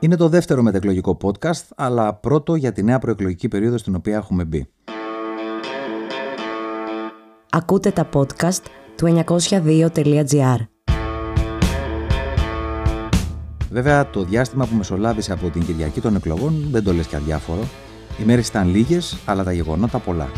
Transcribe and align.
Είναι 0.00 0.16
το 0.16 0.28
δεύτερο 0.28 0.62
μετεκλογικό 0.62 1.16
podcast, 1.22 1.64
αλλά 1.76 2.14
πρώτο 2.14 2.54
για 2.54 2.72
τη 2.72 2.82
νέα 2.82 2.98
προεκλογική 2.98 3.48
περίοδο 3.48 3.78
στην 3.78 3.94
οποία 3.94 4.16
έχουμε 4.16 4.44
μπει. 4.44 4.68
Ακούτε 7.50 7.90
τα 7.90 8.08
podcast 8.12 8.62
του 8.96 9.24
902.gr. 9.26 10.66
Βέβαια, 13.70 14.10
το 14.10 14.24
διάστημα 14.24 14.66
που 14.66 14.74
μεσολάβησε 14.74 15.32
από 15.32 15.48
την 15.48 15.64
Κυριακή 15.64 16.00
των 16.00 16.16
εκλογών 16.16 16.68
δεν 16.70 16.84
το 16.84 16.92
λες 16.92 17.06
και 17.06 17.16
αδιάφορο. 17.16 17.60
Οι 18.20 18.24
μέρες 18.24 18.48
ήταν 18.48 18.68
λίγες, 18.68 19.18
αλλά 19.26 19.44
τα 19.44 19.52
γεγονότα 19.52 19.98
πολλά. 19.98 20.28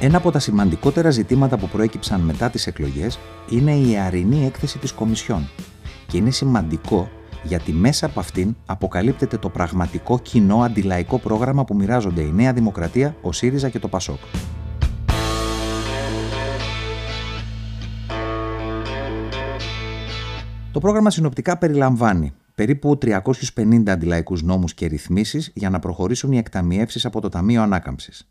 Ένα 0.00 0.16
από 0.16 0.30
τα 0.30 0.38
σημαντικότερα 0.38 1.10
ζητήματα 1.10 1.58
που 1.58 1.68
προέκυψαν 1.68 2.20
μετά 2.20 2.50
τις 2.50 2.66
εκλογές 2.66 3.18
είναι 3.50 3.74
η 3.74 3.96
αρινή 3.98 4.46
έκθεση 4.46 4.78
της 4.78 4.92
Κομισιόν. 4.92 5.48
Και 6.10 6.16
είναι 6.16 6.30
σημαντικό 6.30 7.08
γιατί 7.42 7.72
μέσα 7.72 8.06
από 8.06 8.20
αυτήν 8.20 8.56
αποκαλύπτεται 8.66 9.36
το 9.36 9.48
πραγματικό 9.48 10.18
κοινό 10.18 10.62
αντιλαϊκό 10.62 11.18
πρόγραμμα 11.18 11.64
που 11.64 11.74
μοιράζονται 11.74 12.20
η 12.22 12.32
Νέα 12.32 12.52
Δημοκρατία, 12.52 13.16
ο 13.22 13.32
ΣΥΡΙΖΑ 13.32 13.68
και 13.68 13.78
το 13.78 13.88
ΠΑΣΟΚ. 13.88 14.18
Το 20.72 20.80
πρόγραμμα 20.80 21.10
συνοπτικά 21.10 21.58
περιλαμβάνει 21.58 22.32
περίπου 22.54 22.98
350 22.98 23.82
αντιλαϊκούς 23.86 24.42
νόμους 24.42 24.74
και 24.74 24.86
ρυθμίσεις 24.86 25.50
για 25.54 25.70
να 25.70 25.78
προχωρήσουν 25.78 26.32
οι 26.32 26.38
εκταμιεύσεις 26.38 27.04
από 27.04 27.20
το 27.20 27.28
Ταμείο 27.28 27.62
Ανάκαμψης. 27.62 28.28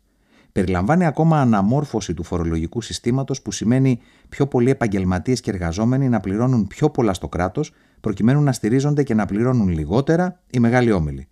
Περιλαμβάνει 0.52 1.06
ακόμα 1.06 1.40
αναμόρφωση 1.40 2.14
του 2.14 2.22
φορολογικού 2.22 2.80
συστήματος 2.80 3.42
που 3.42 3.52
σημαίνει 3.52 4.00
πιο 4.28 4.46
πολλοί 4.46 4.70
επαγγελματίες 4.70 5.40
και 5.40 5.50
εργαζόμενοι 5.50 6.08
να 6.08 6.20
πληρώνουν 6.20 6.66
πιο 6.66 6.90
πολλά 6.90 7.14
στο 7.14 7.28
κράτος 7.28 7.72
προκειμένου 8.00 8.42
να 8.42 8.52
στηρίζονται 8.52 9.02
και 9.02 9.14
να 9.14 9.26
πληρώνουν 9.26 9.68
λιγότερα 9.68 10.40
οι 10.50 10.58
μεγάλοι 10.58 10.92
όμιλοι. 10.92 11.28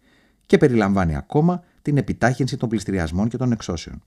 Και 0.47 0.59
περιλαμβάνει 0.59 1.17
ακόμα 1.17 1.63
την 1.83 1.97
επιτάχυνση 1.97 2.57
των 2.57 2.69
πληστηριασμών 2.69 3.29
και 3.29 3.37
των 3.37 3.53
εξώσεων. 3.53 4.03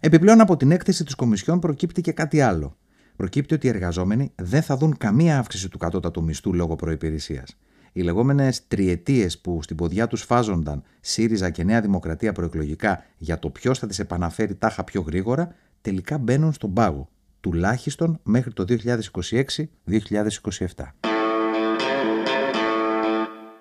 Επιπλέον 0.00 0.40
από 0.40 0.56
την 0.56 0.70
έκθεση 0.70 1.04
της 1.04 1.14
Κομισιόν 1.14 1.58
προκύπτει 1.58 2.00
και 2.00 2.12
κάτι 2.12 2.40
άλλο. 2.40 2.76
Προκύπτει 3.16 3.54
ότι 3.54 3.66
οι 3.66 3.70
εργαζόμενοι 3.70 4.32
δεν 4.34 4.62
θα 4.62 4.76
δουν 4.76 4.96
καμία 4.96 5.38
αύξηση 5.38 5.68
του 5.68 5.78
κατώτατου 5.78 6.22
μισθού 6.22 6.54
λόγω 6.54 6.76
προπηρεσία. 6.76 7.44
Οι 7.92 8.02
λεγόμενες 8.02 8.68
τριετίες 8.68 9.38
που 9.38 9.62
στην 9.62 9.76
ποδιά 9.76 10.06
τους 10.06 10.22
φάζονταν 10.22 10.82
ΣΥΡΙΖΑ 11.00 11.50
και 11.50 11.64
Νέα 11.64 11.80
Δημοκρατία 11.80 12.32
προεκλογικά 12.32 13.04
για 13.18 13.38
το 13.38 13.50
ποιος 13.50 13.78
θα 13.78 13.86
τις 13.86 13.98
επαναφέρει 13.98 14.54
τάχα 14.54 14.84
πιο 14.84 15.00
γρήγορα, 15.00 15.54
τελικά 15.80 16.18
μπαίνουν 16.18 16.52
στον 16.52 16.72
πάγο, 16.72 17.08
τουλάχιστον 17.40 18.20
μέχρι 18.22 18.52
το 18.52 18.64
2026-2027. 18.68 18.76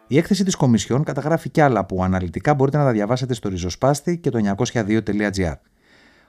Η 0.08 0.18
έκθεση 0.18 0.44
της 0.44 0.56
Κομισιόν 0.56 1.04
καταγράφει 1.04 1.50
κι 1.50 1.62
άλλα 1.62 1.86
που 1.86 2.04
αναλυτικά 2.04 2.54
μπορείτε 2.54 2.78
να 2.78 2.84
τα 2.84 2.92
διαβάσετε 2.92 3.34
στο 3.34 3.50
ριζοσπάστη 3.50 4.18
και 4.18 4.30
το 4.30 4.56
902.gr. 4.58 5.54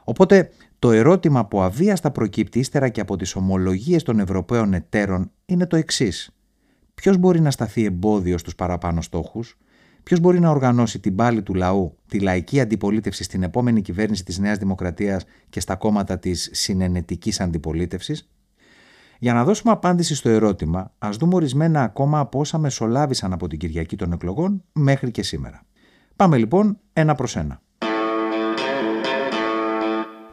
Οπότε 0.05 0.51
το 0.79 0.91
ερώτημα 0.91 1.47
που 1.47 1.61
αβίαστα 1.61 2.11
προκύπτει 2.11 2.59
ύστερα 2.59 2.89
και 2.89 3.01
από 3.01 3.17
τις 3.17 3.35
ομολογίες 3.35 4.03
των 4.03 4.19
Ευρωπαίων 4.19 4.75
εταίρων 4.75 5.31
είναι 5.47 5.67
το 5.67 5.77
εξής. 5.77 6.31
Ποιος 7.01 7.17
μπορεί 7.17 7.41
να 7.41 7.51
σταθεί 7.51 7.85
εμπόδιο 7.85 8.39
στους 8.39 8.55
παραπάνω 8.55 9.01
στόχους, 9.01 9.59
ποιος 10.03 10.21
μπορεί 10.21 10.41
να 10.41 10.51
οργανώσει 10.51 10.99
την 10.99 11.15
πάλη 11.15 11.43
του 11.43 11.55
λαού, 11.55 11.97
τη 12.07 12.21
λαϊκή 12.21 12.61
αντιπολίτευση 12.61 13.25
στην 13.25 13.43
επόμενη 13.43 13.83
κυβέρνηση 13.83 14.25
της 14.25 14.39
Νέας 14.39 14.59
Δημοκρατίας 14.59 15.25
και 15.49 15.61
στα 15.61 15.77
κόμματα 15.77 16.19
της 16.19 16.49
συνενετικής 16.53 17.41
αντιπολίτευσης, 17.41 18.29
για 19.19 19.33
να 19.33 19.45
δώσουμε 19.45 19.73
απάντηση 19.73 20.15
στο 20.15 20.29
ερώτημα, 20.29 20.93
ας 20.99 21.17
δούμε 21.17 21.35
ορισμένα 21.35 21.83
ακόμα 21.83 22.19
από 22.19 22.39
όσα 22.39 22.59
μεσολάβησαν 22.59 23.33
από 23.33 23.49
την 23.49 23.59
Κυριακή 23.59 23.97
των 23.97 24.13
εκλογών 24.13 24.63
μέχρι 24.73 25.11
και 25.11 25.23
σήμερα. 25.23 25.63
Πάμε 26.17 26.37
λοιπόν 26.37 26.79
ένα 26.93 27.15
προς 27.15 27.37
ένα. 27.37 27.63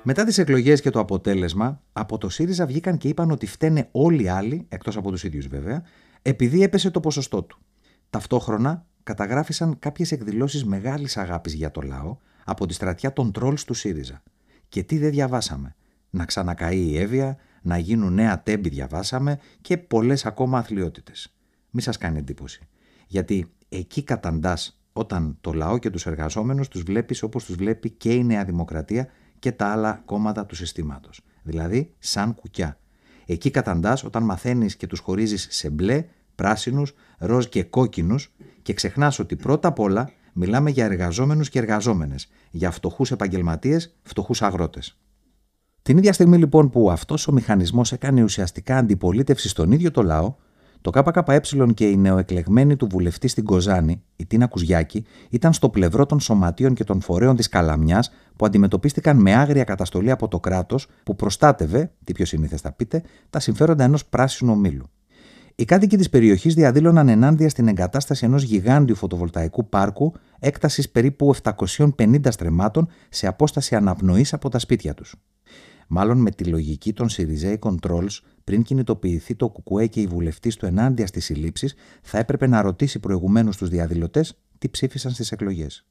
Μετά 0.04 0.24
τις 0.24 0.38
εκλογές 0.38 0.82
και 0.82 0.90
το 0.90 1.00
αποτέλεσμα, 1.00 1.82
από 1.94 2.18
το 2.18 2.30
ΣΥΡΙΖΑ 2.30 2.66
βγήκαν 2.66 2.98
και 2.98 3.08
είπαν 3.08 3.32
ότι 3.32 3.46
φταίνε 3.46 3.88
όλοι 3.92 4.24
οι 4.24 4.28
άλλοι, 4.28 4.66
εκτός 4.70 4.98
από 4.98 5.12
τους 5.12 5.24
ίδιους 5.24 5.48
βέβαια, 5.48 5.84
επειδή 6.30 6.64
έπεσε 6.64 6.92
το 6.92 7.00
ποσοστό 7.00 7.44
του. 7.44 7.60
Ταυτόχρονα 8.10 8.86
καταγράφησαν 9.04 9.80
κάποιες 9.80 10.12
εκδηλώσεις 10.12 10.66
μεγάλης 10.66 11.18
αγάπης 11.18 11.54
για 11.54 11.72
το 11.72 11.82
λαό 11.82 12.18
από 12.46 12.66
τη 12.66 12.74
στρατιά 12.74 13.14
των 13.14 13.32
τρόλ 13.32 13.56
του 13.66 13.74
ΣΥΡΙΖΑ. 13.74 14.24
Και 14.70 14.84
τι 14.84 14.98
δεν 14.98 15.10
διαβάσαμε. 15.10 15.76
Να 16.10 16.26
ξανακαεί 16.26 16.80
η 16.80 16.98
Εύβοια, 16.98 17.38
να 17.62 17.78
γίνουν 17.78 18.14
νέα 18.14 18.44
τέμπη 18.44 18.70
διαβάσαμε 18.70 19.40
και 19.62 19.78
πολλές 19.78 20.26
ακόμα 20.26 20.58
αθλειότητες. 20.58 21.36
Μη 21.70 21.82
σας 21.82 21.98
κάνει 21.98 22.18
εντύπωση. 22.18 22.68
Γιατί 23.08 23.52
εκεί 23.70 24.04
καταντάς 24.04 24.82
όταν 24.94 25.38
το 25.42 25.54
λαό 25.54 25.78
και 25.78 25.90
τους 25.90 26.06
εργαζόμενους 26.06 26.68
τους 26.68 26.82
βλέπεις 26.82 27.24
όπως 27.24 27.46
τους 27.46 27.56
βλέπει 27.56 27.90
και 27.90 28.14
η 28.14 28.24
Νέα 28.24 28.46
Δημοκρατία 28.46 29.08
και 29.40 29.52
τα 29.52 29.68
άλλα 29.68 30.02
κόμματα 30.06 30.46
του 30.46 30.56
συστήματος. 30.56 31.22
Δηλαδή 31.44 31.94
σαν 32.00 32.36
κουκιά. 32.36 32.80
Εκεί 33.30 33.52
καταντάς 33.52 34.04
όταν 34.04 34.24
μαθαίνεις 34.24 34.76
και 34.76 34.88
τους 34.88 35.00
χωρίζεις 35.00 35.48
σε 35.50 35.70
μπλε, 35.70 36.06
πράσινους, 36.38 36.94
ροζ 37.18 37.46
και 37.46 37.64
κόκκινους 37.64 38.36
και 38.62 38.74
ξεχνάς 38.74 39.20
ότι 39.20 39.36
πρώτα 39.36 39.68
απ' 39.68 39.80
όλα 39.80 40.10
μιλάμε 40.34 40.70
για 40.70 40.86
εργαζόμενους 40.86 41.50
και 41.50 41.60
εργαζόμενες, 41.60 42.30
για 42.52 42.72
φτωχούς 42.72 43.12
επαγγελματίες, 43.12 43.96
φτωχούς 44.04 44.42
αγρότες. 44.42 44.98
Την 45.82 45.98
ίδια 45.98 46.14
στιγμή 46.14 46.38
λοιπόν 46.38 46.70
που 46.70 46.92
αυτός 46.92 47.28
ο 47.28 47.32
μηχανισμός 47.32 47.92
έκανε 47.92 48.24
ουσιαστικά 48.24 48.78
αντιπολίτευση 48.78 49.50
στον 49.50 49.72
ίδιο 49.72 49.92
το 49.92 50.04
λαό, 50.04 50.36
το 50.82 50.90
ΚΚΕ 50.90 51.42
και 51.74 51.90
η 51.90 51.98
νεοεκλεγμένη 51.98 52.76
του 52.76 52.88
βουλευτή 52.88 53.28
στην 53.28 53.44
Κοζάνη, 53.44 54.04
η 54.16 54.26
Τίνα 54.26 54.48
Κουζιάκη, 54.48 55.06
ήταν 55.30 55.54
στο 55.54 55.70
πλευρό 55.70 56.06
των 56.06 56.20
σωματείων 56.20 56.74
και 56.74 56.84
των 56.84 57.02
φορέων 57.02 57.36
της 57.36 57.50
Καλαμιάς 57.50 58.12
που 58.36 58.46
αντιμετωπίστηκαν 58.46 59.18
με 59.18 59.34
άγρια 59.34 59.64
καταστολή 59.64 60.12
από 60.12 60.28
το 60.28 60.40
κράτος 60.40 60.88
που 61.04 61.16
προστάτευε, 61.16 61.92
τι 62.04 62.12
πιο 62.12 62.26
συνήθες 62.26 62.62
θα 62.62 62.72
πείτε, 62.72 63.04
τα 63.30 63.40
συμφέροντα 63.40 63.84
ενός 63.84 64.06
πράσινου 64.06 64.52
ομίλου. 64.52 64.90
Οι 65.60 65.66
κάτοικοι 65.66 65.98
της 65.98 66.10
περιοχής 66.10 66.54
διαδήλωναν 66.54 67.10
ενάντια 67.10 67.50
στην 67.50 67.68
εγκατάσταση 67.68 68.26
ενός 68.26 68.44
γιγάντιου 68.44 68.96
φωτοβολταϊκού 68.96 69.70
πάρκου 69.70 70.14
έκτασης 70.40 70.90
περίπου 70.90 71.36
750 71.44 72.20
στρεμάτων 72.30 72.88
σε 73.10 73.28
απόσταση 73.28 73.76
αναπνοής 73.76 74.34
από 74.34 74.50
τα 74.50 74.60
σπίτια 74.60 74.94
τους. 74.94 75.16
Μάλλον 75.88 76.18
με 76.18 76.32
τη 76.32 76.44
λογική 76.44 76.94
των 76.94 77.10
Σιριζέη 77.10 77.60
Controls, 77.62 78.20
πριν 78.44 78.64
κινητοποιηθεί 78.64 79.36
το 79.36 79.50
Κουκουέ 79.50 79.88
και 79.88 80.02
οι 80.02 80.08
βουλευτή 80.08 80.58
του 80.58 80.66
ενάντια 80.66 81.08
στις 81.08 81.26
συλλήψεις, 81.26 81.76
θα 82.02 82.18
έπρεπε 82.18 82.48
να 82.48 82.62
ρωτήσει 82.62 83.00
προηγουμένως 83.00 83.58
τους 83.58 83.70
διαδηλωτές 83.70 84.38
τι 84.58 84.70
ψήφισαν 84.70 85.12
στις 85.12 85.32
εκλογές. 85.32 85.86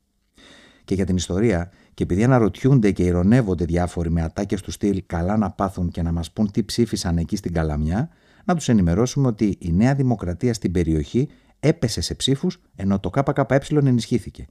Και 0.84 0.94
για 0.94 1.04
την 1.06 1.16
ιστορία, 1.16 1.70
και 1.94 2.02
επειδή 2.02 2.24
αναρωτιούνται 2.24 2.90
και 2.90 3.02
ηρωνεύονται 3.02 3.64
διάφοροι 3.64 4.10
με 4.10 4.22
ατάκες 4.22 4.60
του 4.60 4.70
στυλ 4.70 5.02
καλά 5.06 5.36
να 5.36 5.50
πάθουν 5.50 5.88
και 5.88 6.02
να 6.02 6.12
μας 6.12 6.32
πούν 6.32 6.50
τι 6.50 6.64
ψήφισαν 6.64 7.18
εκεί 7.18 7.36
στην 7.36 7.52
Καλαμιά, 7.52 8.10
να 8.46 8.54
τους 8.54 8.68
ενημερώσουμε 8.68 9.26
ότι 9.26 9.56
η 9.58 9.72
Νέα 9.72 9.94
Δημοκρατία 9.94 10.54
στην 10.54 10.72
περιοχή 10.72 11.28
έπεσε 11.60 12.00
σε 12.00 12.14
ψήφους 12.14 12.60
ενώ 12.76 13.00
το 13.00 13.10
ΚΚΕ 13.10 13.58
ενισχύθηκε. 13.70 14.46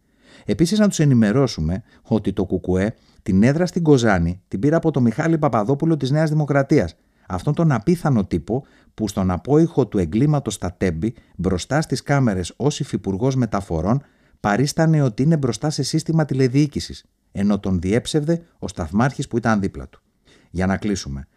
Επίσης, 0.45 0.79
να 0.79 0.87
τους 0.87 0.99
ενημερώσουμε 0.99 1.83
ότι 2.01 2.33
το 2.33 2.45
ΚΚΕ 2.45 2.93
την 3.23 3.43
έδρα 3.43 3.65
στην 3.65 3.83
Κοζάνη 3.83 4.41
την 4.47 4.59
πήρα 4.59 4.77
από 4.77 4.91
τον 4.91 5.03
Μιχάλη 5.03 5.37
Παπαδόπουλο 5.37 5.97
της 5.97 6.11
Νέας 6.11 6.29
Δημοκρατίας. 6.29 6.95
Αυτόν 7.27 7.53
τον 7.53 7.71
απίθανο 7.71 8.25
τύπο 8.25 8.65
που 8.93 9.07
στον 9.07 9.31
απόϊχο 9.31 9.87
του 9.87 9.97
εγκλήματος 9.97 10.53
στα 10.53 10.73
Τέμπη, 10.73 11.13
μπροστά 11.35 11.81
στις 11.81 12.03
κάμερες 12.03 12.53
ως 12.55 12.79
υφυπουργός 12.79 13.35
μεταφορών, 13.35 14.03
παρίστανε 14.39 15.01
ότι 15.01 15.23
είναι 15.23 15.37
μπροστά 15.37 15.69
σε 15.69 15.83
σύστημα 15.83 16.25
τηλεδιοίκησης, 16.25 17.05
ενώ 17.31 17.59
τον 17.59 17.79
διέψευδε 17.79 18.41
ο 18.59 18.67
σταθμάρχης 18.67 19.27
που 19.27 19.37
ήταν 19.37 19.59
δίπλα 19.59 19.89
του. 19.89 20.01
Για 20.51 20.65
να 20.65 20.77
κλείσουμε. 20.77 21.27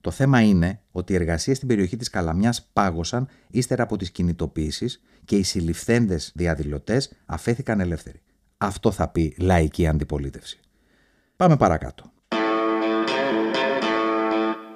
Το 0.00 0.10
θέμα 0.10 0.40
είναι 0.40 0.80
ότι 0.90 1.12
οι 1.12 1.16
εργασίες 1.16 1.56
στην 1.56 1.68
περιοχή 1.68 1.96
της 1.96 2.10
Καλαμιάς 2.10 2.68
πάγωσαν 2.72 3.28
ύστερα 3.50 3.82
από 3.82 3.96
τις 3.96 4.10
κινητοποιήσει 4.10 5.00
και 5.24 5.36
οι 5.36 5.42
συλληφθέντες 5.42 6.32
διαδηλωτές 6.34 7.12
αφέθηκαν 7.26 7.80
ελεύθεροι. 7.80 8.22
Αυτό 8.56 8.90
θα 8.90 9.08
πει 9.08 9.36
λαϊκή 9.38 9.86
αντιπολίτευση. 9.86 10.60
Πάμε 11.36 11.56
παρακάτω. 11.56 12.12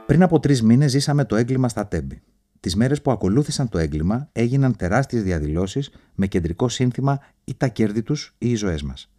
Πριν 0.07 0.23
από 0.23 0.41
τρεις 0.41 0.63
μήνες 0.63 0.91
ζήσαμε 0.91 1.25
το 1.25 1.37
έγκλημα 1.37 1.69
στα 1.69 1.87
Τέμπη. 1.87 2.23
Τις 2.61 2.77
μέρες 2.77 3.03
που 3.03 3.11
ακολούθησαν 3.11 3.69
το 3.69 3.79
έγκλημα 3.79 4.29
έγιναν 4.33 4.77
τεράστιες 4.77 5.23
διαδηλώσεις 5.23 5.91
με 6.15 6.27
κεντρικό 6.27 6.69
σύνθημα 6.69 7.21
ή 7.45 7.55
τα 7.55 7.69
κέρδη 7.69 8.03
τους 8.03 8.35
ή 8.39 8.51
οι 8.51 8.55
ζωές 8.55 8.83
μας. 8.83 9.14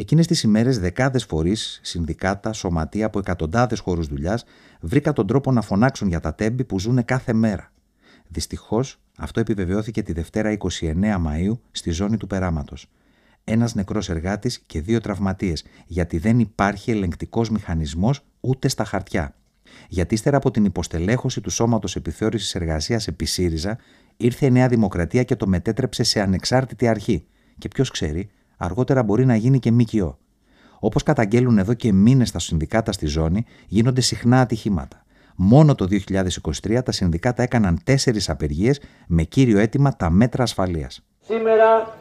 Εκείνες 0.00 0.26
τις 0.26 0.42
ημέρες, 0.42 0.78
δεκάδες 0.78 1.24
φορείς, 1.24 1.80
συνδικάτα, 1.82 2.52
σωματεία 2.52 3.06
από 3.06 3.18
εκατοντάδες 3.18 3.78
χώρους 3.78 4.06
δουλειάς 4.06 4.44
βρήκαν 4.80 5.14
τον 5.14 5.26
τρόπο 5.26 5.52
να 5.52 5.60
φωνάξουν 5.60 6.08
για 6.08 6.20
τα 6.20 6.34
τέμπη 6.34 6.64
που 6.64 6.80
ζουν 6.80 7.04
κάθε 7.04 7.32
μέρα. 7.32 7.72
Δυστυχώς, 8.28 9.00
αυτό 9.18 9.40
επιβεβαιώθηκε 9.40 10.02
τη 10.02 10.12
Δευτέρα 10.12 10.56
29 10.80 11.16
Μαου 11.18 11.60
στη 11.70 11.90
ζώνη 11.90 12.16
του 12.16 12.26
περάματος 12.26 12.90
ένας 13.44 13.74
νεκρός 13.74 14.08
εργάτης 14.08 14.60
και 14.66 14.80
δύο 14.80 15.00
τραυματίες, 15.00 15.64
γιατί 15.86 16.18
δεν 16.18 16.38
υπάρχει 16.38 16.90
ελεγκτικός 16.90 17.50
μηχανισμός 17.50 18.24
ούτε 18.40 18.68
στα 18.68 18.84
χαρτιά. 18.84 19.34
Γιατί 19.88 20.14
ύστερα 20.14 20.36
από 20.36 20.50
την 20.50 20.64
υποστελέχωση 20.64 21.40
του 21.40 21.50
Σώματος 21.50 21.96
Επιθεώρησης 21.96 22.54
Εργασίας 22.54 23.06
επί 23.06 23.24
ΣΥΡΙΖΑ, 23.24 23.78
ήρθε 24.16 24.46
η 24.46 24.50
Νέα 24.50 24.68
Δημοκρατία 24.68 25.22
και 25.22 25.36
το 25.36 25.46
μετέτρεψε 25.46 26.02
σε 26.02 26.20
ανεξάρτητη 26.20 26.88
αρχή. 26.88 27.26
Και 27.58 27.68
ποιος 27.68 27.90
ξέρει, 27.90 28.30
αργότερα 28.60 29.02
μπορεί 29.02 29.26
να 29.26 29.36
γίνει 29.36 29.58
και 29.58 29.70
ΜΚΟ. 29.72 30.18
Όπως 30.78 31.02
καταγγέλουν 31.02 31.58
εδώ 31.58 31.74
και 31.74 31.92
μήνες 31.92 32.30
τα 32.30 32.38
συνδικάτα 32.38 32.92
στη 32.92 33.06
ζώνη, 33.06 33.44
γίνονται 33.66 34.00
συχνά 34.00 34.40
ατυχήματα. 34.40 35.04
Μόνο 35.36 35.74
το 35.74 35.86
2023 36.66 36.82
τα 36.84 36.92
συνδικάτα 36.92 37.42
έκαναν 37.42 37.80
τέσσερις 37.84 38.28
απεργίες 38.28 38.80
με 39.06 39.22
κύριο 39.22 39.58
αίτημα 39.58 39.96
τα 39.96 40.10
μέτρα 40.10 40.42
ασφαλείας. 40.42 41.02
Σήμερα 41.20 41.94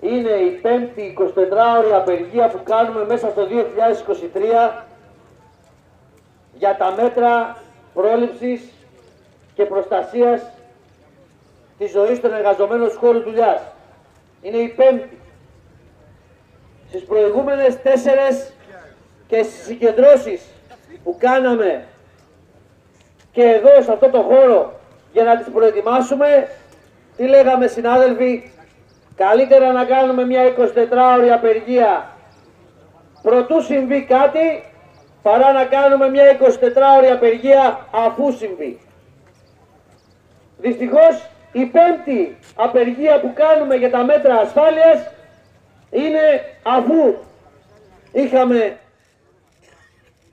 είναι 0.00 0.30
η 0.30 0.50
πέμπτη 0.62 1.14
24ωρη 1.18 1.92
απεργία 2.00 2.48
που 2.48 2.60
κάνουμε 2.64 3.04
μέσα 3.04 3.30
στο 3.30 3.42
2023 3.46 4.84
για 6.58 6.76
τα 6.76 6.94
μέτρα 7.02 7.56
πρόληψης 7.94 8.60
και 9.54 9.64
προστασίας 9.64 10.42
της 11.78 11.90
ζωής 11.90 12.20
των 12.20 12.32
εργαζομένων 12.32 12.88
του 12.88 12.98
χώρου 12.98 13.22
δουλειάς. 13.22 13.60
Είναι 14.46 14.56
η 14.56 14.68
πέμπτη. 14.68 15.18
Στις 16.88 17.04
προηγούμενες 17.04 17.82
τέσσερες 17.82 18.52
και 19.26 19.42
στις 19.42 19.64
συγκεντρώσεις 19.64 20.42
που 21.04 21.16
κάναμε 21.18 21.84
και 23.32 23.42
εδώ 23.42 23.82
σε 23.82 23.92
αυτό 23.92 24.08
το 24.10 24.22
χώρο 24.22 24.80
για 25.12 25.24
να 25.24 25.36
τις 25.36 25.48
προετοιμάσουμε, 25.52 26.48
τι 27.16 27.26
λέγαμε 27.26 27.66
συνάδελφοι, 27.66 28.50
καλύτερα 29.16 29.72
να 29.72 29.84
κάνουμε 29.84 30.24
μια 30.24 30.54
24ωρη 30.56 31.28
απεργία 31.34 32.16
προτού 33.22 33.62
συμβεί 33.62 34.04
κάτι 34.04 34.64
παρά 35.22 35.52
να 35.52 35.64
κάνουμε 35.64 36.08
μια 36.08 36.38
24ωρη 36.40 37.10
απεργία 37.12 37.86
αφού 37.90 38.32
συμβεί. 38.32 38.80
Δυστυχώς 40.58 41.30
η 41.60 41.64
πέμπτη 41.64 42.36
απεργία 42.54 43.20
που 43.20 43.32
κάνουμε 43.34 43.74
για 43.74 43.90
τα 43.90 44.04
μέτρα 44.04 44.34
ασφάλειας 44.34 44.98
είναι 45.90 46.24
αφού 46.62 47.14
είχαμε 48.12 48.78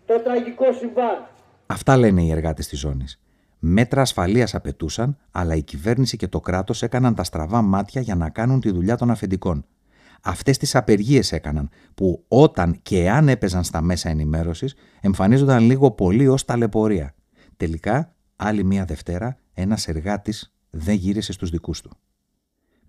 το 0.06 0.20
τραγικό 0.20 0.74
συμβάν. 0.74 1.28
Αυτά 1.66 1.98
λένε 1.98 2.22
οι 2.22 2.32
εργάτες 2.32 2.68
της 2.68 2.80
ζώνης. 2.80 3.22
Μέτρα 3.60 4.02
ασφαλείας 4.02 4.56
απαιτούσαν, 4.56 5.18
αλλά 5.32 5.56
η 5.56 5.64
κυβέρνηση 5.64 6.18
και 6.18 6.28
το 6.28 6.40
κράτος 6.40 6.84
έκαναν 6.84 7.16
τα 7.16 7.24
στραβά 7.24 7.62
μάτια 7.62 8.02
για 8.02 8.16
να 8.16 8.30
κάνουν 8.30 8.60
τη 8.60 8.72
δουλειά 8.72 8.98
των 8.98 9.12
αφεντικών. 9.12 9.66
Αυτές 10.22 10.58
τις 10.58 10.76
απεργίες 10.76 11.32
έκαναν, 11.32 11.70
που 11.96 12.24
όταν 12.28 12.80
και 12.82 13.10
αν 13.10 13.30
έπαιζαν 13.30 13.64
στα 13.64 13.82
μέσα 13.82 14.10
ενημέρωσης, 14.10 14.76
εμφανίζονταν 15.02 15.64
λίγο 15.64 15.92
πολύ 15.92 16.28
ως 16.28 16.46
ταλαιπωρία. 16.46 17.14
Τελικά, 17.58 18.14
άλλη 18.36 18.64
μία 18.64 18.86
Δευτέρα, 18.86 19.38
ένας 19.54 19.88
εργάτης 19.88 20.53
δεν 20.76 20.96
γύρισε 20.96 21.32
στους 21.34 21.50
δικούς 21.50 21.82
του. 21.82 21.98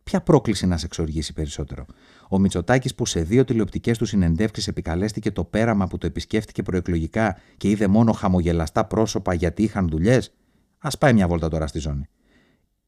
Ποια 0.03 0.21
πρόκληση 0.21 0.67
να 0.67 0.77
σε 0.77 0.87
εξοργήσει 0.87 1.33
περισσότερο; 1.33 1.87
Ο 2.29 2.39
Μητσοτάκης 2.39 2.95
που 2.95 3.07
σε 3.07 3.23
δύο 3.23 3.45
τηλεοπτικές 3.45 3.99
του 3.99 4.05
συνεντεύξεις 4.05 4.69
επικαλέστηκε 4.69 5.31
το 5.31 5.45
πέραμα 5.45 5.87
που 5.87 5.99
το 5.99 6.07
επισκέφτηκε 6.07 6.63
προεκλογικά 6.63 7.39
και 7.57 7.71
είδε 7.71 7.87
μόνο 7.87 8.13
χαμογελαστά 8.13 8.85
πρόσωπα 8.85 9.35
γιατί 9.35 9.63
είχαν 9.63 9.89
δουλειές; 9.89 10.33
Α 10.79 10.89
πάει 10.89 11.13
μια 11.13 11.29
βόλτα 11.29 11.49
τώρα 11.49 11.67
στη 11.67 11.79
ζώνη. 11.79 12.09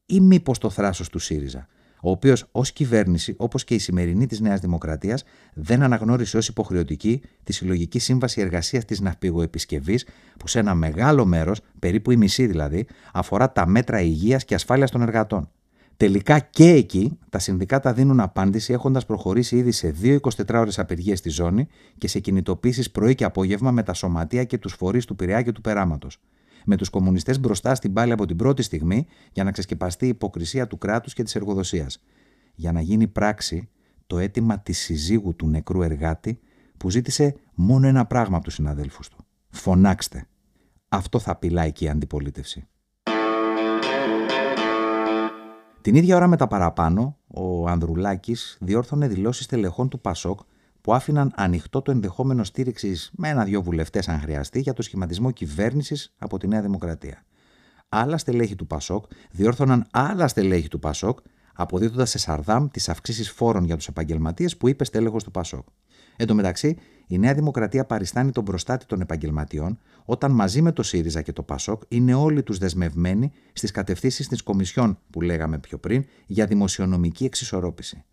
Ή 0.05 0.19
μήπως 0.19 0.57
το 0.57 0.69
θράσος 0.69 1.09
του 1.09 1.19
ΣΥΡΙΖΑ, 1.19 1.67
ο 2.01 2.09
οποίος 2.09 2.45
ως 2.51 2.71
κυβέρνηση, 2.71 3.33
όπως 3.37 3.63
και 3.63 3.73
η 3.73 3.79
σημερινή 3.79 4.25
της 4.25 4.39
Νέας 4.39 4.59
Δημοκρατίας, 4.59 5.23
δεν 5.53 5.83
αναγνώρισε 5.83 6.37
ως 6.37 6.47
υποχρεωτική 6.47 7.21
τη 7.43 7.53
συλλογική 7.53 7.99
σύμβαση 7.99 8.41
εργασίας 8.41 8.85
της 8.85 8.99
ναυπηγοεπισκευής, 8.99 10.07
που 10.39 10.47
σε 10.47 10.59
ένα 10.59 10.75
μεγάλο 10.75 11.25
μέρος, 11.25 11.61
περίπου 11.79 12.11
η 12.11 12.17
μισή 12.17 12.45
δηλαδή, 12.47 12.87
αφορά 13.13 13.51
τα 13.51 13.67
μέτρα 13.67 14.01
υγείας 14.01 14.45
και 14.45 14.55
ασφάλειας 14.55 14.91
των 14.91 15.01
εργατών. 15.01 15.49
Τελικά 15.97 16.39
και 16.39 16.69
εκεί 16.69 17.19
τα 17.29 17.39
συνδικάτα 17.39 17.93
δίνουν 17.93 18.19
απάντηση 18.19 18.73
έχοντας 18.73 19.05
προχωρήσει 19.05 19.57
ήδη 19.57 19.71
σε 19.71 19.89
δύο 19.89 20.19
24 20.21 20.29
ώρε 20.53 20.71
απεργίες 20.75 21.19
στη 21.19 21.29
ζώνη 21.29 21.67
και 21.97 22.07
σε 22.07 22.19
κινητοποίησεις 22.19 22.91
πρωί 22.91 23.15
και 23.15 23.23
απόγευμα 23.23 23.71
με 23.71 23.83
τα 23.83 23.93
σωματεία 23.93 24.43
και 24.43 24.57
τους 24.57 24.73
φορείς 24.73 25.05
του 25.05 25.15
Πειραιά 25.15 25.41
και 25.41 25.51
του 25.51 25.61
Περάματο. 25.61 26.07
Με 26.69 26.75
τους 26.75 26.89
κομμουνιστές 26.89 27.39
μπροστά 27.39 27.75
στην 27.75 27.93
πάλη 27.93 28.11
από 28.11 28.25
την 28.25 28.35
πρώτη 28.35 28.61
στιγμή 28.61 29.05
για 29.31 29.43
να 29.43 29.51
ξεσκεπαστεί 29.51 30.05
η 30.05 30.07
υποκρισία 30.07 30.67
του 30.67 30.77
κράτους 30.77 31.13
και 31.13 31.23
της 31.23 31.35
εργοδοσίας. 31.35 32.03
Για 32.55 32.71
να 32.71 32.81
γίνει 32.81 33.07
πράξη 33.07 33.69
το 34.07 34.17
αίτημα 34.17 34.59
της 34.59 34.77
συζύγου 34.77 35.35
του 35.35 35.47
νεκρού 35.47 35.81
εργάτη 35.81 36.39
που 36.77 36.89
ζήτησε 36.89 37.35
μόνο 37.53 37.87
ένα 37.87 38.05
πράγμα 38.05 38.35
από 38.35 38.45
τους 38.45 38.53
συναδέλφους 38.53 39.09
του. 39.09 39.25
Φωνάξτε. 39.49 40.27
Αυτό 40.89 41.19
θα 41.19 41.31
απειλάει 41.31 41.71
και 41.71 41.85
η 41.85 41.89
αντιπολίτευση. 41.89 42.67
Την 45.81 45.95
ίδια 45.95 46.15
ώρα 46.15 46.27
με 46.27 46.37
τα 46.37 46.47
παραπάνω, 46.47 47.17
ο 47.27 47.67
Ανδρουλάκης 47.67 48.57
διόρθωνε 48.61 49.07
δηλώσεις 49.07 49.45
τελεχών 49.45 49.89
του 49.89 50.01
Πασόκ 50.01 50.39
που 50.87 50.93
άφηναν 50.93 51.31
ανοιχτό 51.35 51.81
το 51.81 51.91
ενδεχόμενο 51.91 52.43
στήριξης 52.43 53.11
με 53.15 53.29
ένα-δυο 53.29 53.61
βουλευτές, 53.61 54.07
αν 54.07 54.19
χρειαστεί, 54.19 54.59
για 54.59 54.73
το 54.73 54.81
σχηματισμό 54.81 55.31
κυβέρνησης 55.31 56.13
από 56.17 56.37
τη 56.37 56.47
Νέα 56.47 56.61
Δημοκρατία. 56.61 57.25
Άλλα 57.89 58.17
στελέχη 58.17 58.55
του 58.55 58.67
Πασόκ 58.67 59.05
διόρθωναν 59.31 59.87
άλλα 59.91 60.27
στελέχη 60.27 60.67
του 60.67 60.79
Πασόκ, 60.79 61.19
αποδίδοντας 61.53 62.09
σε 62.09 62.17
Σαρδάμ 62.17 62.67
τις 62.67 62.89
αυξήσεις 62.89 63.31
φόρων 63.31 63.63
για 63.63 63.75
τους 63.75 63.87
επαγγελματίες 63.87 64.57
που 64.57 64.67
είπε 64.67 64.83
στέλεχος 64.85 65.23
του 65.23 65.31
Πασόκ. 65.31 65.67
Εν 66.17 66.27
τω 66.27 66.35
μεταξύ, 66.35 66.77
η 67.07 67.17
Νέα 67.17 67.33
Δημοκρατία 67.33 67.85
παριστάνει 67.85 68.31
τον 68.31 68.43
προστάτη 68.43 68.85
των 68.85 69.01
επαγγελματιών, 69.01 69.79
όταν 70.05 70.31
μαζί 70.31 70.61
με 70.61 70.71
το 70.71 70.83
ΣΥΡΙΖΑ 70.83 71.21
και 71.21 71.33
το 71.33 71.43
ΠΑΣΟΚ 71.43 71.81
είναι 71.87 72.13
όλοι 72.13 72.43
τους 72.43 72.57
δεσμευμένοι 72.57 73.31
στις 73.53 73.71
κατευθύνσεις 73.71 74.27
της 74.27 74.43
Κομισιόν 74.43 74.99
που 75.09 75.21
λέγαμε 75.21 75.59
πιο 75.59 75.77
πριν 75.77 76.05
για 76.25 76.45
δημοσιονομική 76.45 77.25
εξισορρόπηση. 77.25 78.03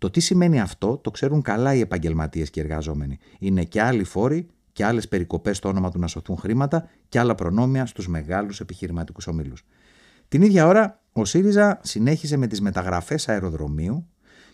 Το 0.00 0.10
τι 0.10 0.20
σημαίνει 0.20 0.60
αυτό 0.60 0.96
το 0.96 1.10
ξέρουν 1.10 1.42
καλά 1.42 1.74
οι 1.74 1.80
επαγγελματίες 1.80 2.50
και 2.50 2.60
οι 2.60 2.62
εργαζόμενοι. 2.62 3.18
Είναι 3.38 3.64
και 3.64 3.82
άλλοι 3.82 4.04
φόροι 4.04 4.46
και 4.72 4.84
άλλες 4.84 5.08
περικοπές 5.08 5.56
στο 5.56 5.68
όνομα 5.68 5.90
του 5.90 5.98
να 5.98 6.06
σωθούν 6.06 6.36
χρήματα 6.36 6.88
και 7.08 7.18
άλλα 7.18 7.34
προνόμια 7.34 7.86
στους 7.86 8.08
μεγάλους 8.08 8.60
επιχειρηματικούς 8.60 9.26
ομίλους. 9.26 9.64
Την 10.28 10.42
ίδια 10.42 10.66
ώρα, 10.66 11.00
ο 11.12 11.24
ΣΥΡΙΖΑ 11.24 11.80
συνέχιζε 11.82 12.36
με 12.36 12.46
τις 12.46 12.60
μεταγραφές 12.60 13.28
αεροδρομίου 13.28 14.06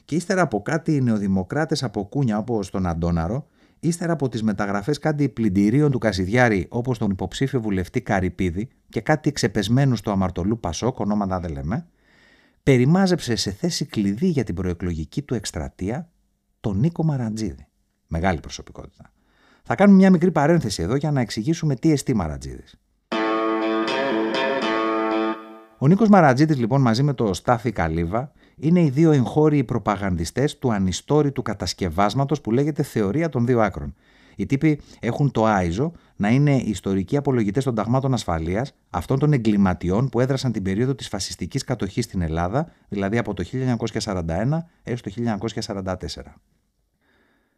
και 0.05 0.15
ύστερα 0.15 0.43
από 0.43 0.63
κάτι 0.63 1.03
νεοδημοκράτες 1.03 1.83
από 1.83 2.07
κούνια 2.09 2.39
όπως 2.39 2.71
τον 2.71 2.87
Αντόναρο, 2.87 3.47
ύστερα 3.81 4.13
από 4.13 4.29
τις 4.29 4.43
μεταγραφές 4.43 4.99
κάτι 4.99 5.29
πλυντηρίων 5.29 5.91
του 5.91 5.99
Κασιδιάρη 5.99 6.67
όπως 6.69 6.99
τον 6.99 7.11
υποψήφιο 7.11 7.61
βουλευτή 7.61 8.01
Καρυπίδη 8.01 8.69
και 8.89 9.01
κάτι 9.01 9.33
ξεπεσμένους 9.33 10.01
του 10.01 10.11
Αμαρτωλού 10.11 10.61
Πασόκ, 10.61 10.99
ονόματα 10.99 11.41
δεν 11.41 11.53
λέμε, 11.53 11.87
περιμάζεψε 12.67 13.37
σε 13.37 13.51
θέση 13.51 13.85
κλειδί 13.85 14.27
για 14.27 14.45
την 14.45 14.55
προεκλογική 14.55 15.23
του 15.23 15.35
εκστρατεία 15.35 16.09
τον 16.61 16.79
Νίκο 16.79 17.05
Μαραντζίδη. 17.05 17.67
Μεγάλη 18.07 18.41
προσωπικότητα. 18.41 19.13
Θα 19.63 19.75
κάνουμε 19.75 19.99
μια 19.99 20.11
μικρή 20.11 20.31
παρένθεση 20.31 20.83
εδώ 20.83 20.97
για 20.97 21.11
να 21.11 21.21
εξηγήσουμε 21.21 21.75
τι 21.75 21.93
εστί 21.93 22.15
Μαραντζίδης. 22.15 22.81
Ο 25.79 25.87
Νίκος 25.87 26.09
Μαρατζίδης 26.09 26.59
λοιπόν 26.59 26.81
μαζί 26.81 27.03
με 27.03 27.15
το 27.15 27.35
Στάθη 27.35 27.73
Καλίβα 27.73 28.33
είναι 28.57 28.81
οι 28.81 28.91
δύο 28.91 29.11
εγχώριοι 29.11 29.65
προπαγανδιστές 29.65 30.59
του 30.59 30.73
ανιστόρητου 30.73 31.43
κατασκευάσματος 31.43 32.41
που 32.41 32.51
λέγεται 32.51 32.83
θεωρία 32.83 33.29
των 33.29 33.47
δύο 33.47 33.61
άκρων. 33.61 33.95
Οι 34.37 34.47
τύποι 34.47 34.81
έχουν 35.01 35.31
το 35.31 35.45
άιζο 35.45 35.93
να 36.17 36.29
είναι 36.29 36.57
ιστορικοί 36.57 37.17
απολογητές 37.17 37.65
των 37.65 37.75
ταγμάτων 37.75 38.13
ασφαλείας 38.13 38.75
αυτών 38.91 39.19
των 39.19 39.33
εγκληματιών 39.33 40.09
που 40.09 40.21
έδρασαν 40.21 40.53
την 40.53 40.63
περίοδο 40.63 40.95
της 40.95 41.09
φασιστικής 41.09 41.65
κατοχής 41.65 42.05
στην 42.05 42.23
Ελλάδα, 42.23 42.73
δηλαδή 42.89 43.19
από 43.19 43.35
το 43.35 43.45
1941 43.99 44.59
έως 44.83 45.01
το 45.01 45.11
1944. 45.17 45.95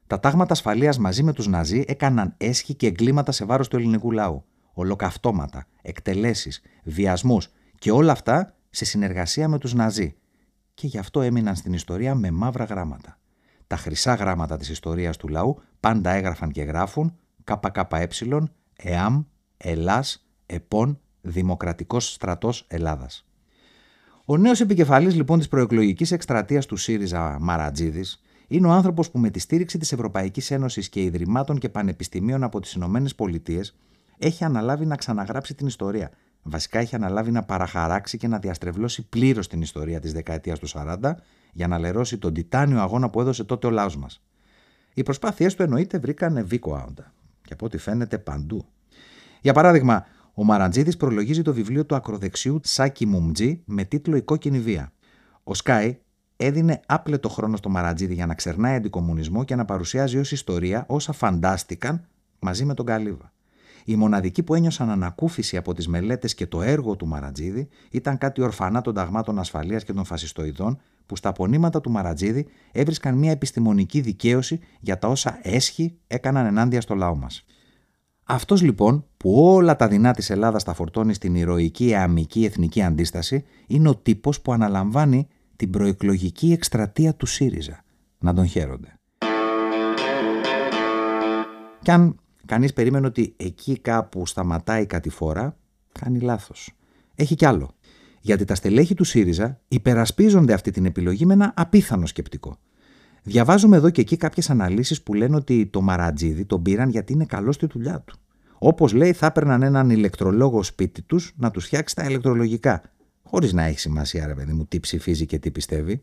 Τα 0.07 0.21
τάγματα 0.21 0.53
ασφαλείας 0.53 0.99
μαζί 0.99 1.23
με 1.23 1.33
τους 1.33 1.47
Ναζί 1.47 1.85
έκαναν 1.87 2.35
έσχη 2.37 2.75
και 2.75 2.87
εγκλήματα 2.87 3.33
σε 3.33 3.45
βάρος 3.45 3.69
του 3.69 3.77
ελληνικού 3.77 4.11
λαού. 4.11 4.45
Ολοκαυτώματα, 4.73 5.67
εκτελέσεις, 5.83 6.63
βιασμούς 6.85 7.49
και 7.79 7.91
όλα 7.91 8.13
αυτά 8.13 8.55
σε 8.71 8.85
συνεργασία 8.85 9.49
με 9.49 9.59
τους 9.59 9.75
Ναζί. 9.75 10.15
Και 10.75 10.87
γι' 10.87 10.99
αυτό 10.99 11.21
έμειναν 11.21 11.57
στην 11.57 11.73
ιστορία 11.73 12.15
με 12.15 12.31
μαύρα 12.31 12.65
γράμματα. 12.65 13.19
Τα 13.69 13.77
χρυσά 13.77 14.15
γράμματα 14.15 14.57
της 14.57 14.69
ιστορίας 14.69 15.17
του 15.17 15.29
λαού 15.29 15.63
πάντα 15.81 16.11
έγραφαν 16.11 16.51
και 16.51 16.63
γράφουν 16.63 17.17
ΚΚΕ, 17.45 18.09
ΕΑΜ, 18.77 19.23
ΕΛΑΣ, 19.57 20.27
ΕΠΟΝ, 20.47 20.99
Δημοκρατικός 21.21 22.13
Στρατός 22.13 22.65
Ελλάδας. 22.69 23.27
Ο 24.25 24.37
νέος 24.37 24.61
επικεφαλής 24.61 25.15
λοιπόν 25.15 25.39
της 25.39 25.49
προεκλογικής 25.49 26.13
εκστρατείας 26.13 26.67
του 26.67 26.77
ΣΥΡΙΖΑ 26.77 27.39
Μαρατζίδης 27.41 28.23
είναι 28.49 28.67
ο 28.67 28.71
άνθρωπος 28.71 29.11
που 29.11 29.19
με 29.19 29.31
τη 29.31 29.39
στήριξη 29.39 29.79
της 29.79 29.93
Ευρωπαϊκής 29.93 30.51
Ένωσης 30.51 30.89
και 30.89 31.03
Ιδρυμάτων 31.03 31.59
και 31.59 31.69
Πανεπιστημίων 31.69 32.43
από 32.43 32.61
τις 32.61 32.73
Ηνωμένες 32.73 33.15
Πολιτείες 33.15 33.77
έχει 34.19 34.45
αναλάβει 34.45 34.87
να 34.87 34.97
ξαναγράψει 34.97 35.55
την 35.55 35.67
ιστορία. 35.67 36.11
Βασικά 36.43 36.79
έχει 36.79 36.95
αναλάβει 36.95 37.31
να 37.31 37.43
παραχαράξει 37.43 38.19
και 38.19 38.29
να 38.29 38.39
διαστρεβλώσει 38.39 39.09
πλήρως 39.09 39.49
την 39.49 39.61
ιστορία 39.61 40.01
της 40.01 40.13
δεκαετίας 40.13 40.59
του 40.59 40.69
40 40.69 41.15
για 41.59 41.69
να 41.69 41.79
λερώσει 41.79 42.19
τον 42.19 42.35
τιτάνιο 42.35 42.81
αγώνα 42.81 43.11
που 43.11 43.21
έδωσε 43.21 43.45
τότε 43.45 43.67
ο 43.67 43.71
λαό 43.71 43.89
μας. 43.99 44.23
Οι 44.95 45.03
προσπάθειές 45.03 45.55
του 45.55 45.63
εννοείται 45.63 45.99
βρήκαν 45.99 46.47
βίκο 46.47 46.75
άοντα 46.75 47.13
και 47.43 47.53
από 47.53 47.67
ό,τι 47.67 47.79
φαίνεται 47.79 48.19
παντού. 48.19 48.65
Για 49.41 49.53
παράδειγμα, 49.53 50.07
ο 50.35 50.45
Μαραντζίδης 50.45 50.97
προλογίζει 50.97 51.43
το 51.43 51.53
βιβλίο 51.53 51.87
του 51.87 51.95
ακροδεξιού 51.95 52.61
Σάκη 52.63 53.07
Μουμτζή 53.07 53.63
με 53.65 53.85
τίτλο 53.85 54.17
Η 54.17 54.23
κόκκινη 54.23 54.59
βία. 54.59 54.93
Ο 55.45 55.55
Σκάι 55.55 55.99
έδινε 56.37 56.81
άπλετο 56.87 57.29
χρόνο 57.29 57.57
στο 57.57 57.69
Μαραντζίδη 57.69 58.15
για 58.15 58.27
να 58.27 58.35
ξερνάει 58.35 58.75
αντικομουνισμό 58.75 59.45
και 59.45 59.55
να 59.55 59.65
παρουσιάζει 59.65 60.19
ως 60.19 60.33
ιστορία 60.33 60.85
όσα 60.89 61.13
φαντάστηκαν 61.13 62.07
μαζί 62.39 62.65
με 62.65 62.75
τον 62.75 62.87
Καλύβα. 62.87 63.33
Οι 63.85 63.97
μοναδικοί 63.97 64.43
που 64.43 64.55
ένιωσαν 64.55 64.91
ανακούφιση 64.91 65.57
από 65.57 65.75
τις 65.75 65.89
μελέτες 65.89 66.35
και 66.35 66.47
το 66.47 66.63
έργο 66.63 66.97
του 66.97 67.07
Μαρατζίδη 67.07 67.69
ήταν 67.91 68.19
κάτι 68.19 68.43
ορφανά 68.43 68.81
των 68.81 68.95
ταγμάτων 68.95 69.39
ασφαλείας 69.39 69.85
και 69.85 69.93
των 69.93 70.05
φασιστοειδών 70.05 70.79
που 71.09 71.17
στα 71.17 71.29
απονήματα 71.29 71.81
του 71.81 71.91
Μαρατζίδη 71.91 72.47
έβρισκαν 72.73 73.15
μια 73.15 73.31
επιστημονική 73.31 74.01
δικαίωση 74.01 74.61
για 74.81 74.99
τα 74.99 75.09
όσα 75.09 75.39
έσχοι 75.43 75.99
έκαναν 76.07 76.47
ενάντια 76.47 76.81
στο 76.81 76.95
λαό 76.95 77.17
μας. 77.17 77.45
Αυτός 78.25 78.63
λοιπόν 78.63 79.05
που 79.17 79.35
όλα 79.45 79.77
τα 79.77 79.89
δεινά 79.89 80.13
της 80.13 80.31
Ελλάδας 80.31 80.65
τα 80.65 80.75
φορτώνει 80.75 81.15
στην 81.15 81.35
ηρωική 81.35 81.91
εαμική 81.91 82.45
εθνική 82.45 82.83
αντίσταση 82.83 83.45
είναι 83.67 83.89
ο 83.89 83.97
τύπος 83.97 84.41
που 84.41 84.53
αναλαμβάνει 84.53 85.29
την 85.57 85.71
προεκλογική 85.71 86.53
εκστρατεία 86.53 87.15
του 87.15 87.27
ΣΥΡΙΖΑ. 87.27 87.85
Να 88.19 88.35
τον 88.35 88.47
χαίρονται. 88.47 88.99
Κι 91.83 91.91
αν 91.91 92.17
κανείς 92.47 92.73
περίμενε 92.73 93.07
ότι 93.07 93.35
εκεί 93.37 93.79
κάπου 93.79 94.27
σταματάει 94.27 94.83
η 94.83 94.87
κατηφόρα, 94.87 95.57
κάνει 95.93 96.21
λάθος. 96.21 96.73
Έχει 97.15 97.35
κι 97.35 97.47
άλλο. 97.47 97.75
Γιατί 98.29 98.45
τα 98.45 98.55
στελέχη 98.55 98.95
του 98.95 99.05
ΣΥΡΙΖΑ 99.05 99.61
υπερασπίζονται 99.69 100.53
αυτή 100.53 100.71
την 100.71 100.85
επιλογή 100.85 101.27
με 101.27 101.33
ένα 101.33 101.53
απίθανο 101.57 102.07
σκεπτικό. 102.07 102.59
Διαβάζουμε 103.23 103.77
εδώ 103.77 103.91
και 103.91 104.01
εκεί 104.01 104.17
κάποιες 104.17 104.51
αναλύσεις 104.51 105.03
που 105.03 105.15
λένε 105.15 105.37
ότι 105.37 105.67
το 105.67 105.81
Μαρατζίδι 105.81 106.45
τον 106.45 106.63
πήραν 106.63 106.89
γιατί 106.89 107.13
είναι 107.13 107.25
καλός 107.25 107.55
στη 107.55 107.67
δουλειά 107.67 108.01
του. 108.01 108.19
Όπως 108.59 108.93
λέει, 108.93 109.13
θα 109.13 109.27
έπαιρναν 109.27 109.63
έναν 109.63 109.91
ηλεκτρολόγο 109.91 110.63
σπίτι 110.63 111.03
τους 111.03 111.33
να 111.37 111.51
τους 111.51 111.65
φτιάξει 111.65 111.95
τα 111.95 112.05
ηλεκτρολογικά. 112.05 112.83
Χωρίς 113.23 113.53
να 113.53 113.63
έχει 113.63 113.79
σημασία, 113.79 114.27
ρε 114.27 114.35
παιδί 114.35 114.53
μου, 114.53 114.67
τι 114.67 114.81
ψηφίζει 114.81 115.27
και 115.27 115.39
τι 115.39 115.51
πιστεύει. 115.51 116.01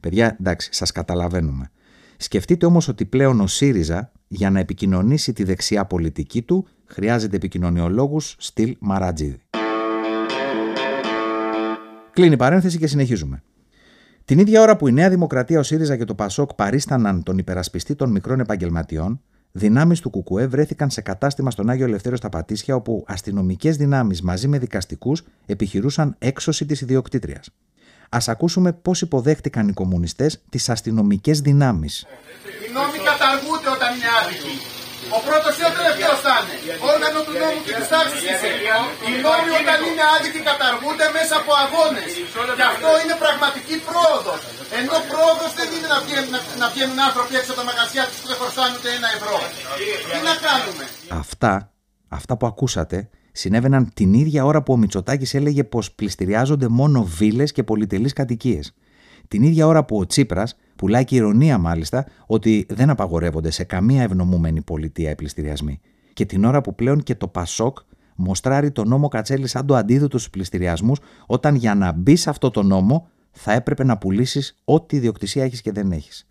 Παιδιά, 0.00 0.36
εντάξει, 0.40 0.68
σας 0.72 0.92
καταλαβαίνουμε. 0.92 1.70
Σκεφτείτε 2.16 2.66
όμως 2.66 2.88
ότι 2.88 3.04
πλέον 3.04 3.40
ο 3.40 3.46
ΣΥΡΙΖΑ 3.46 4.12
για 4.28 4.50
να 4.50 4.58
επικοινωνήσει 4.58 5.32
τη 5.32 5.44
δεξιά 5.44 5.84
πολιτική 5.84 6.42
του 6.42 6.66
χρειάζεται 6.84 7.36
επικοινωνιολόγους 7.36 8.36
στυλ 8.38 8.76
Μαρατζίδη. 8.80 9.40
Κλείνει 12.12 12.34
η 12.34 12.36
παρένθεση 12.36 12.78
και 12.78 12.86
συνεχίζουμε. 12.86 13.42
Την 14.24 14.38
ίδια 14.38 14.60
ώρα 14.60 14.76
που 14.76 14.88
η 14.88 14.92
Νέα 14.92 15.08
Δημοκρατία, 15.08 15.58
ο 15.58 15.62
ΣΥΡΙΖΑ 15.62 15.96
και 15.96 16.04
το 16.04 16.14
ΠΑΣΟΚ 16.14 16.54
παρίσταναν 16.54 17.22
τον 17.22 17.38
υπερασπιστή 17.38 17.94
των 17.94 18.10
μικρών 18.10 18.40
επαγγελματιών, 18.40 19.20
δυνάμεις 19.52 20.00
του 20.00 20.10
Κουκουέ 20.10 20.46
βρέθηκαν 20.46 20.90
σε 20.90 21.00
κατάστημα 21.00 21.50
στον 21.50 21.70
Άγιο 21.70 21.84
Ελευθέριο 21.84 22.16
στα 22.16 22.28
Πατήσια, 22.28 22.74
όπου 22.74 23.04
αστυνομικές 23.06 23.76
δυνάμεις 23.76 24.22
μαζί 24.22 24.48
με 24.48 24.58
δικαστικούς 24.58 25.22
επιχειρούσαν 25.46 26.14
έξωση 26.18 26.66
της 26.66 26.80
ιδιοκτήτριας. 26.80 27.50
Α 28.08 28.18
ακούσουμε 28.26 28.72
πώς 28.72 29.02
υποδέχτηκαν 29.02 29.68
οι 29.68 29.72
κομμουνιστές 29.72 30.42
τις 30.48 30.68
αστυνομικές 30.68 31.40
δυνάμεις 31.40 32.06
νόμοι 32.72 32.98
καταργούνται 33.10 33.70
όταν 33.76 33.90
είναι 33.94 34.10
άδικοι. 34.18 34.79
Ο 35.16 35.18
πρώτος 35.28 35.52
ή 35.60 35.62
ο 35.70 35.72
τελευταίος 35.78 36.18
θα 36.24 36.34
είναι. 36.40 36.54
Όργανο 36.92 37.18
του 37.26 37.34
νόμου 37.40 37.60
και 37.66 37.72
της 37.78 37.88
τάξη 37.92 38.16
είσαι. 38.30 38.48
Οι 39.08 39.12
νόμοι 39.26 39.50
όταν 39.60 39.78
είναι 39.86 40.04
άδικοι 40.14 40.40
καταργούνται 40.50 41.06
μέσα 41.16 41.34
από 41.40 41.50
αγώνες. 41.64 42.08
Και 42.58 42.64
αυτό 42.72 42.90
είναι 43.02 43.16
πραγματική 43.24 43.76
πρόοδος. 43.88 44.40
Ενώ 44.78 44.96
πρόοδος 45.10 45.50
δεν 45.58 45.68
είναι 45.74 45.88
να 45.94 45.98
βγαίνουν, 46.04 46.34
να 46.62 46.66
βγαίνουν 46.72 46.98
άνθρωποι 47.08 47.32
έξω 47.40 47.50
από 47.52 47.60
τα 47.60 47.66
μαγαζιά 47.70 48.02
τους 48.08 48.18
που 48.20 48.26
δεν 48.30 48.38
χρωστάνε 48.40 48.72
ούτε 48.76 48.88
ένα 48.98 49.08
ευρώ. 49.16 49.36
Τι 50.10 50.18
να 50.28 50.34
κάνουμε; 50.46 50.84
Αυτά, 51.22 51.52
αυτά 52.18 52.32
που 52.38 52.46
ακούσατε, 52.52 52.98
συνέβαιναν 53.40 53.82
την 53.98 54.10
ίδια 54.22 54.40
ώρα 54.50 54.60
που 54.62 54.72
ο 54.72 54.78
Μητσοτάκης 54.82 55.34
έλεγε 55.38 55.62
πως 55.72 55.84
πληστηριάζονται 55.98 56.68
μόνο 56.80 56.98
βίλες 57.18 57.52
και 57.52 57.62
πολυτελείς 57.62 58.12
κατοικίες. 58.12 58.64
Την 59.28 59.42
ίδια 59.42 59.66
ώρα 59.66 59.84
που 59.84 59.96
ο 59.98 60.06
Τσίπρας 60.06 60.56
Πουλάει 60.80 61.04
και 61.04 61.16
ηρωνία 61.16 61.58
μάλιστα 61.58 62.06
ότι 62.26 62.66
δεν 62.68 62.90
απαγορεύονται 62.90 63.50
σε 63.50 63.64
καμία 63.64 64.02
ευνομούμενη 64.02 64.62
πολιτεία 64.62 65.10
οι 65.10 65.14
Και 66.12 66.26
την 66.26 66.44
ώρα 66.44 66.60
που 66.60 66.74
πλέον 66.74 67.02
και 67.02 67.14
το 67.14 67.28
Πασόκ 67.28 67.78
μοστράρει 68.16 68.70
το 68.70 68.84
νόμο 68.84 69.08
Κατσέλη 69.08 69.46
σαν 69.46 69.66
το 69.66 69.74
αντίδοτο 69.74 70.18
στους 70.18 70.30
πληστηριασμούς, 70.30 70.98
όταν 71.26 71.54
για 71.54 71.74
να 71.74 71.92
μπει 71.92 72.16
σε 72.16 72.30
αυτό 72.30 72.50
το 72.50 72.62
νόμο 72.62 73.08
θα 73.30 73.52
έπρεπε 73.52 73.84
να 73.84 73.98
πουλήσεις 73.98 74.60
ό,τι 74.64 74.96
ιδιοκτησία 74.96 75.44
έχεις 75.44 75.60
και 75.60 75.72
δεν 75.72 75.92
έχεις. 75.92 76.28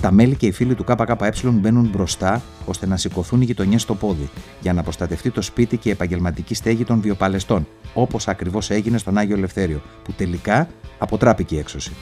Τα 0.00 0.12
μέλη 0.12 0.34
και 0.34 0.46
οι 0.46 0.52
φίλοι 0.52 0.74
του 0.74 0.84
ΚΚΕ 0.84 1.48
μπαίνουν 1.50 1.88
μπροστά 1.92 2.42
ώστε 2.66 2.86
να 2.86 2.96
σηκωθούν 2.96 3.40
οι 3.40 3.44
γειτονιές 3.44 3.82
στο 3.82 3.94
πόδι 3.94 4.28
για 4.60 4.72
να 4.72 4.82
προστατευτεί 4.82 5.30
το 5.30 5.42
σπίτι 5.42 5.76
και 5.76 5.88
η 5.88 5.92
επαγγελματική 5.92 6.54
στέγη 6.54 6.84
των 6.84 7.00
βιοπαλαιστών, 7.00 7.66
όπως 7.94 8.28
ακριβώς 8.28 8.70
έγινε 8.70 8.98
στον 8.98 9.18
Άγιο 9.18 9.36
Ελευθέριο, 9.36 9.82
που 10.02 10.12
τελικά 10.12 10.68
αποτράπηκε 10.98 11.54
η 11.54 11.58
έξωση. 11.58 11.92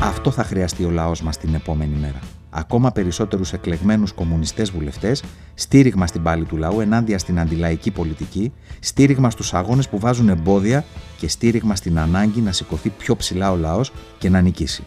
Αυτό 0.00 0.30
θα 0.30 0.44
χρειαστεί 0.44 0.84
ο 0.84 0.90
λαός 0.90 1.22
μας 1.22 1.38
την 1.38 1.54
επόμενη 1.54 1.96
μέρα. 2.00 2.18
Ακόμα 2.56 2.92
περισσότερους 2.92 3.52
εκλεγμένους 3.52 4.12
κομμουνιστές 4.12 4.70
βουλευτές, 4.70 5.22
στήριγμα 5.54 6.06
στην 6.06 6.22
πάλη 6.22 6.44
του 6.44 6.56
λαού 6.56 6.80
ενάντια 6.80 7.18
στην 7.18 7.38
αντιλαϊκή 7.38 7.90
πολιτική, 7.90 8.52
στήριγμα 8.80 9.30
στους 9.30 9.54
αγώνες 9.54 9.88
που 9.88 9.98
βάζουν 9.98 10.28
εμπόδια 10.28 10.84
και 11.18 11.28
στήριγμα 11.28 11.76
στην 11.76 11.98
ανάγκη 11.98 12.40
να 12.40 12.52
σηκωθεί 12.52 12.88
πιο 12.88 13.16
ψηλά 13.16 13.52
ο 13.52 13.56
λαός 13.56 13.92
και 14.18 14.28
να 14.28 14.40
νικήσει. 14.40 14.84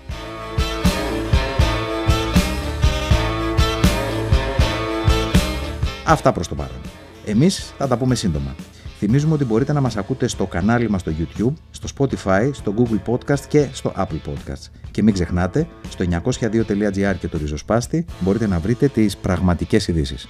Αυτά 6.06 6.32
προς 6.32 6.48
το 6.48 6.56
παρόν. 6.56 6.82
Εμείς 7.26 7.74
θα 7.78 7.88
τα 7.88 7.98
πούμε 7.98 8.16
σύντομα. 8.16 8.56
Θυμίζουμε 9.00 9.34
ότι 9.34 9.46
μπορείτε 9.46 9.74
να 9.74 9.82
μας 9.82 9.98
ακούτε 9.98 10.28
στο 10.28 10.46
κανάλι 10.46 10.90
μας 10.90 11.02
στο 11.02 11.12
YouTube, 11.12 11.54
στο 11.72 11.88
Spotify, 11.98 12.50
στο 12.54 12.74
Google 12.78 13.12
Podcast 13.12 13.40
και 13.48 13.68
στο 13.72 13.94
Apple 13.98 14.20
Podcasts. 14.30 14.70
Και 14.92 15.04
μην 15.04 15.14
ξεχνάτε, 15.14 15.68
στο 15.90 16.06
902.gr 16.24 17.16
και 17.20 17.28
το 17.28 17.38
ριζοσπάστη 17.38 18.06
μπορείτε 18.20 18.48
να 18.48 18.60
βρείτε 18.60 18.88
τις 18.88 19.18
πραγματικές 19.18 19.88
ειδήσεις. 19.88 20.28